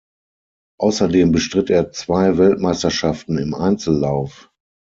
Außerdem 0.79 1.31
bestritt 1.31 1.69
er 1.69 1.91
zwei 1.91 2.39
Weltmeisterschaften 2.39 3.37
im 3.37 3.53
Einzellauf. 3.53 4.49